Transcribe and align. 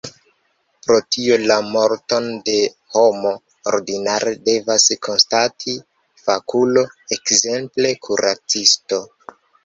Pro 0.85 0.95
tio 1.15 1.35
la 1.49 1.55
morton 1.73 2.29
de 2.47 2.53
homo 2.93 3.33
ordinare 3.71 4.33
devas 4.47 4.85
konstati 5.07 5.75
fakulo, 6.23 6.85
ekzemple 7.17 7.93
kuracisto. 8.07 9.01